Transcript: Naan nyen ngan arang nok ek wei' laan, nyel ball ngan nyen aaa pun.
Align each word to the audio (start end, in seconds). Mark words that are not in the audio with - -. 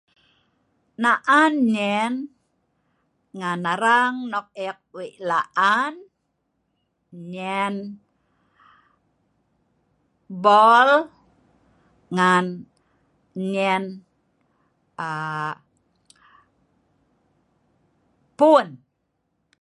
Naan 1.01 1.53
nyen 1.75 2.13
ngan 3.37 3.61
arang 3.73 4.15
nok 4.31 4.47
ek 4.67 4.79
wei' 4.95 5.17
laan, 5.29 5.95
nyel 7.31 7.75
ball 10.43 10.91
ngan 12.15 12.45
nyen 13.51 13.83
aaa 15.07 15.53
pun. 18.37 18.67